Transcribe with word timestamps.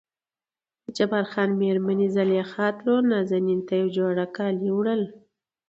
دجبار 0.85 1.25
مېرمنې 1.61 2.07
زليخا 2.15 2.67
ترور 2.79 3.01
نازنين 3.11 3.59
ته 3.67 3.73
نه 3.75 3.79
يو 3.81 3.87
جوړ 3.97 4.15
کالي 4.37 4.69
وړل. 4.73 5.01